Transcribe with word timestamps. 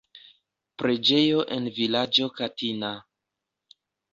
Preĝejo 0.83 1.43
en 1.57 1.69
vilaĝo 1.75 2.31
Katina. 2.41 2.93